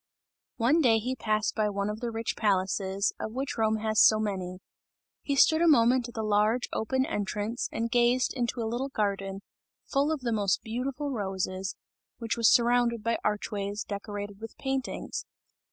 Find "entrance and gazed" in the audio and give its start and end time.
7.05-8.33